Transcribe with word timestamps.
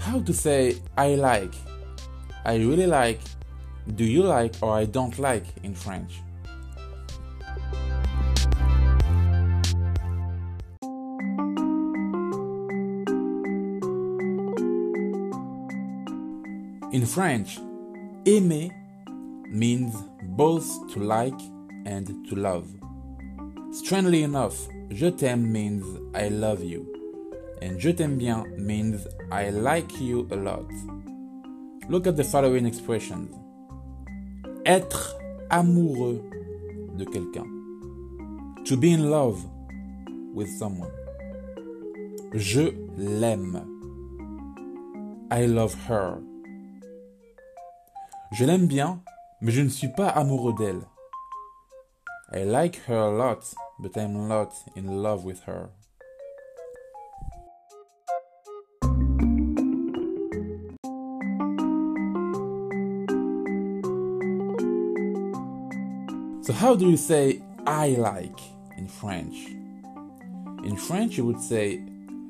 How 0.00 0.18
to 0.18 0.32
say 0.32 0.76
I 0.96 1.14
like, 1.14 1.54
I 2.44 2.56
really 2.56 2.86
like, 2.86 3.20
do 3.94 4.04
you 4.04 4.22
like, 4.22 4.54
or 4.60 4.72
I 4.72 4.86
don't 4.86 5.16
like 5.18 5.44
in 5.62 5.74
French? 5.74 6.22
In 16.92 17.06
French, 17.06 17.58
aimer 18.26 18.74
means 19.48 19.94
both 20.22 20.66
to 20.92 21.00
like 21.00 21.40
and 21.84 22.26
to 22.28 22.34
love. 22.34 22.68
Strangely 23.70 24.22
enough, 24.22 24.66
je 24.90 25.10
t'aime 25.10 25.52
means 25.52 25.84
I 26.14 26.28
love 26.28 26.64
you, 26.64 26.99
and 27.62 27.78
je 27.78 27.90
t'aime 27.90 28.16
bien 28.16 28.44
means 28.56 29.06
I 29.30 29.50
like 29.50 30.00
you 30.00 30.26
a 30.30 30.36
lot. 30.36 30.70
Look 31.88 32.06
at 32.06 32.16
the 32.16 32.24
following 32.24 32.66
expressions. 32.66 33.28
Être 34.64 35.16
amoureux 35.50 36.22
de 36.96 37.04
quelqu'un. 37.04 37.46
To 38.66 38.76
be 38.76 38.92
in 38.92 39.10
love 39.10 39.44
with 40.34 40.48
someone. 40.58 40.90
Je 42.34 42.72
l'aime. 42.96 43.64
I 45.30 45.46
love 45.46 45.74
her. 45.88 46.22
Je 48.32 48.44
l'aime 48.44 48.66
bien, 48.66 49.02
mais 49.40 49.50
je 49.50 49.62
ne 49.62 49.68
suis 49.68 49.88
pas 49.88 50.08
amoureux 50.08 50.54
d'elle. 50.56 50.82
I 52.32 52.44
like 52.44 52.80
her 52.86 52.98
a 52.98 53.10
lot, 53.10 53.54
but 53.80 53.96
I'm 53.96 54.28
not 54.28 54.52
in 54.76 55.02
love 55.02 55.24
with 55.24 55.40
her. 55.46 55.70
So, 66.42 66.54
how 66.54 66.74
do 66.74 66.88
you 66.88 66.96
say 66.96 67.42
I 67.66 67.90
like 67.90 68.40
in 68.78 68.88
French? 68.88 69.36
In 70.64 70.74
French, 70.74 71.18
you 71.18 71.26
would 71.26 71.38
say 71.38 71.82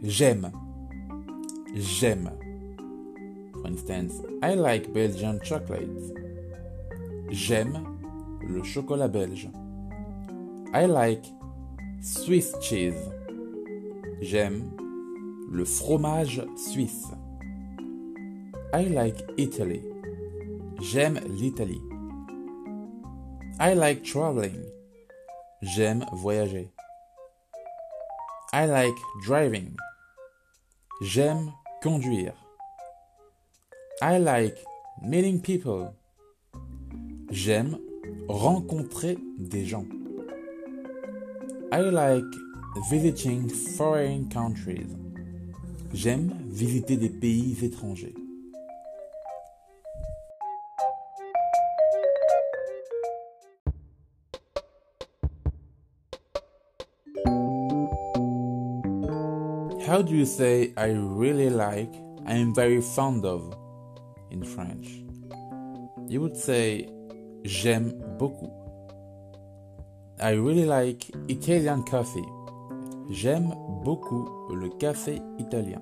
j'aime. 0.03 0.51
J'aime. 1.77 2.29
For 3.53 3.69
instance, 3.69 4.21
I 4.43 4.55
like 4.55 4.93
Belgian 4.93 5.39
chocolate. 5.45 5.89
J'aime 7.31 7.87
le 8.43 8.65
chocolat 8.65 9.13
belge. 9.13 9.49
I 10.75 10.87
like 10.87 11.25
Swiss 12.01 12.53
cheese. 12.61 12.99
J'aime 14.21 14.73
le 15.49 15.65
fromage 15.65 16.43
suisse. 16.57 17.07
I 18.75 18.89
like 18.89 19.23
Italy. 19.37 19.85
J'aime 20.81 21.21
l'Italie. 21.29 21.81
I 23.63 23.75
like 23.75 24.03
traveling. 24.03 24.65
J'aime 25.63 26.07
voyager. 26.15 26.71
I 28.55 28.65
like 28.65 28.97
driving. 29.23 29.77
J'aime 31.03 31.53
conduire. 31.83 32.33
I 34.01 34.17
like 34.17 34.57
meeting 35.03 35.43
people. 35.43 35.93
J'aime 37.31 37.79
rencontrer 38.29 39.19
des 39.39 39.67
gens. 39.67 39.85
I 41.71 41.83
like 41.83 42.25
visiting 42.89 43.51
foreign 43.77 44.31
countries. 44.31 44.97
J'aime 45.93 46.33
visiter 46.47 46.97
des 46.97 47.11
pays 47.11 47.59
étrangers. 47.63 48.15
How 59.91 60.03
do 60.03 60.15
you 60.15 60.25
say 60.25 60.73
I 60.77 60.93
really 60.93 61.51
like, 61.51 61.93
I 62.25 62.35
am 62.35 62.55
very 62.55 62.81
fond 62.81 63.25
of 63.25 63.53
in 64.31 64.45
French? 64.45 64.87
You 66.07 66.21
would 66.21 66.37
say 66.37 66.89
j'aime 67.43 68.01
beaucoup. 68.17 68.53
I 70.21 70.35
really 70.35 70.65
like 70.65 71.11
Italian 71.29 71.83
coffee. 71.83 72.29
J'aime 73.11 73.53
beaucoup 73.83 74.29
le 74.51 74.69
café 74.79 75.21
italien. 75.41 75.81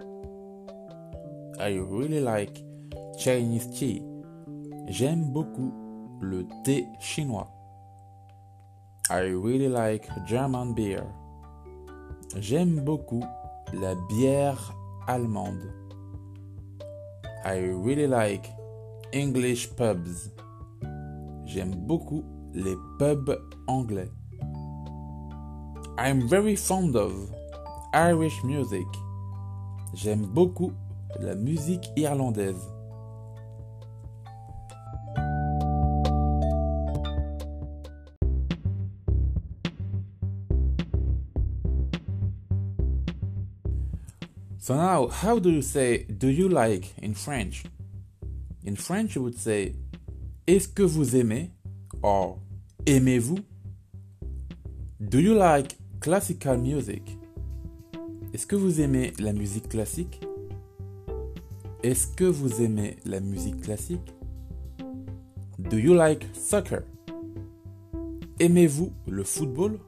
I 1.60 1.76
really 1.76 2.20
like 2.20 2.64
Chinese 3.18 3.68
tea. 3.78 4.02
J'aime 4.86 5.34
beaucoup 5.34 5.70
le 6.22 6.46
thé 6.64 6.86
chinois. 6.98 7.50
I 9.10 9.34
really 9.34 9.68
like 9.68 10.08
German 10.26 10.72
beer. 10.72 11.04
J'aime 12.38 12.80
beaucoup 12.80 13.22
la 13.72 13.94
bière 14.08 14.74
allemande. 15.06 15.72
I 17.44 17.58
really 17.58 18.06
like 18.06 18.50
English 19.12 19.68
pubs. 19.76 20.30
J'aime 21.44 21.74
beaucoup 21.74 22.24
les 22.54 22.76
pubs 22.98 23.38
anglais. 23.66 24.10
I'm 25.98 26.28
very 26.28 26.56
fond 26.56 26.94
of 26.94 27.12
Irish 27.92 28.42
music. 28.44 28.86
J'aime 29.94 30.26
beaucoup 30.26 30.72
la 31.20 31.34
musique 31.34 31.90
irlandaise. 31.96 32.77
So 44.60 44.74
now, 44.74 45.06
how 45.06 45.38
do 45.38 45.50
you 45.50 45.62
say 45.62 46.04
do 46.04 46.28
you 46.28 46.48
like 46.48 46.92
in 46.98 47.14
French? 47.14 47.62
In 48.64 48.76
French, 48.76 49.14
you 49.14 49.22
would 49.22 49.38
say 49.38 49.74
Est-ce 50.46 50.66
que 50.68 50.82
vous 50.86 51.14
aimez? 51.14 51.50
or 52.02 52.38
Aimez-vous? 52.86 53.38
Do 55.00 55.20
you 55.20 55.34
like 55.34 55.76
classical 56.00 56.58
music? 56.58 57.02
Est-ce 58.34 58.46
que 58.46 58.56
vous 58.56 58.80
aimez 58.80 59.12
la 59.20 59.32
musique 59.32 59.68
classique? 59.68 60.20
Est-ce 61.82 62.08
que 62.16 62.24
vous 62.24 62.60
aimez 62.60 62.96
la 63.04 63.20
musique 63.20 63.60
classique? 63.62 64.12
Do 65.58 65.76
you 65.78 65.94
like 65.94 66.26
soccer? 66.34 66.82
Aimez-vous 68.40 68.92
le 69.06 69.22
football? 69.22 69.78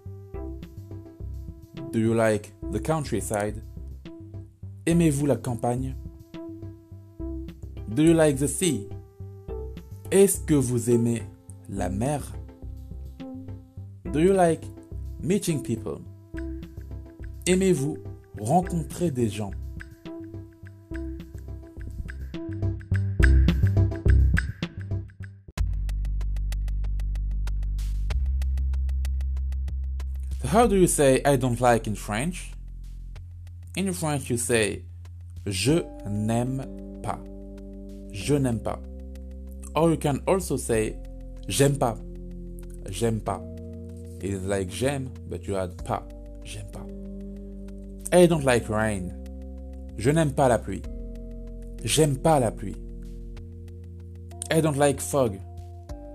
Do 1.92 1.98
you 1.98 2.14
like 2.14 2.52
the 2.70 2.80
countryside? 2.80 3.60
Aimez-vous 4.90 5.26
la 5.26 5.36
campagne? 5.36 5.94
Do 7.86 8.02
you 8.02 8.12
like 8.12 8.38
the 8.38 8.48
sea? 8.48 8.88
Est-ce 10.10 10.40
que 10.40 10.54
vous 10.54 10.90
aimez 10.90 11.22
la 11.68 11.88
mer? 11.88 12.20
Do 14.12 14.18
you 14.18 14.32
like 14.32 14.64
meeting 15.22 15.62
people? 15.62 16.00
Aimez-vous 17.46 17.98
rencontrer 18.40 19.12
des 19.12 19.28
gens? 19.28 19.52
How 30.52 30.66
do 30.66 30.74
you 30.74 30.88
say 30.88 31.22
I 31.24 31.36
don't 31.36 31.60
like 31.60 31.86
in 31.86 31.94
French? 31.94 32.50
In 33.80 33.94
French, 33.94 34.28
you 34.28 34.36
say 34.36 34.82
Je 35.46 35.82
n'aime 36.06 37.00
pas. 37.02 37.18
Je 38.12 38.34
n'aime 38.34 38.60
pas. 38.60 38.78
Or 39.74 39.88
you 39.88 39.96
can 39.96 40.20
also 40.26 40.58
say 40.58 40.96
J'aime 41.48 41.78
pas. 41.78 41.96
J'aime 42.90 43.20
pas. 43.20 43.40
It's 44.20 44.44
like 44.44 44.70
j'aime, 44.70 45.08
but 45.30 45.46
you 45.46 45.56
add 45.56 45.82
pas. 45.82 46.02
J'aime 46.44 46.70
pas. 46.70 46.84
I 48.12 48.26
don't 48.26 48.44
like 48.44 48.68
rain. 48.68 49.14
Je 49.96 50.10
n'aime 50.10 50.34
pas 50.34 50.48
la 50.48 50.58
pluie. 50.58 50.82
J'aime 51.82 52.18
pas 52.18 52.38
la 52.38 52.50
pluie. 52.50 52.76
I 54.50 54.60
don't 54.60 54.76
like 54.76 55.00
fog. 55.00 55.40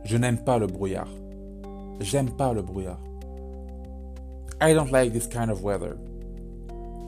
Je 0.04 0.18
n'aime 0.18 0.38
pas 0.38 0.60
le 0.60 0.68
brouillard. 0.68 1.10
J'aime 2.00 2.30
pas 2.30 2.54
le 2.54 2.62
brouillard. 2.62 3.00
I 4.62 4.76
don't 4.76 4.92
like 4.92 5.14
this 5.14 5.26
kind 5.26 5.50
of 5.50 5.64
weather. 5.64 5.98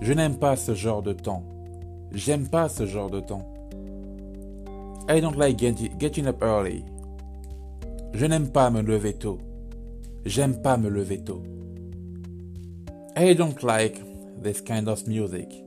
Je 0.02 0.14
n'aime 0.14 0.38
pas 0.38 0.56
ce 0.56 0.74
genre 0.74 1.02
de 1.02 1.14
temps. 1.14 1.44
J'aime 2.12 2.48
pas 2.48 2.70
ce 2.70 2.86
genre 2.86 3.10
de 3.10 3.20
temps. 3.20 3.54
I 5.10 5.20
don't 5.22 5.38
like 5.38 5.58
getting 5.58 6.28
up 6.28 6.42
early. 6.42 6.84
Je 8.14 8.26
n'aime 8.26 8.50
pas 8.50 8.70
me 8.70 8.82
lever 8.82 9.14
tôt. 9.14 9.40
J'aime 10.26 10.62
pas 10.62 10.78
me 10.78 10.90
lever 10.90 11.24
tôt. 11.24 11.42
I 13.16 13.34
don't 13.34 13.62
like 13.64 14.02
this 14.44 14.62
kind 14.62 14.88
of 14.88 15.08
music. 15.08 15.64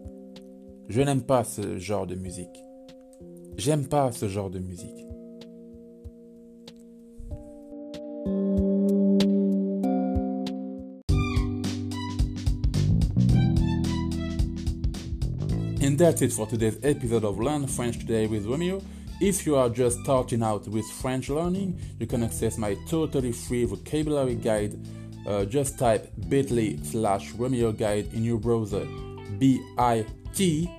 Je 0.88 1.02
n'aime 1.02 1.22
pas 1.22 1.44
ce 1.44 1.78
genre 1.78 2.06
de 2.06 2.14
musique. 2.14 2.64
J'aime 3.56 3.86
pas 3.86 4.12
ce 4.12 4.28
genre 4.28 4.50
de 4.50 4.58
musique. 4.58 5.06
And 15.82 15.96
that's 15.98 16.20
it 16.20 16.30
for 16.30 16.46
today's 16.46 16.78
episode 16.82 17.24
of 17.24 17.38
Learn 17.38 17.66
French 17.66 17.98
Today 18.00 18.26
with 18.26 18.44
Romeo. 18.44 18.82
If 19.18 19.46
you 19.46 19.56
are 19.56 19.70
just 19.70 20.00
starting 20.00 20.42
out 20.42 20.68
with 20.68 20.84
French 21.00 21.30
learning, 21.30 21.80
you 21.98 22.06
can 22.06 22.22
access 22.22 22.58
my 22.58 22.76
totally 22.86 23.32
free 23.32 23.64
vocabulary 23.64 24.34
guide. 24.34 24.78
Uh, 25.26 25.46
just 25.46 25.78
type 25.78 26.12
bit.ly 26.28 26.76
slash 26.82 27.32
Romeo 27.32 27.72
guide 27.72 28.12
in 28.12 28.24
your 28.24 28.36
browser, 28.36 28.86
bit.ly 29.38 30.76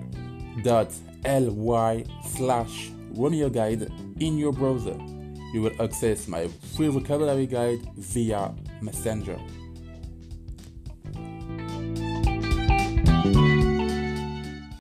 slash 2.36 2.90
Romeo 3.10 3.48
guide 3.48 3.90
in 4.20 4.38
your 4.38 4.52
browser. 4.52 4.96
You 5.52 5.62
will 5.62 5.82
access 5.82 6.28
my 6.28 6.46
free 6.76 6.88
vocabulary 6.88 7.46
guide 7.46 7.80
via 7.96 8.54
Messenger. 8.80 9.40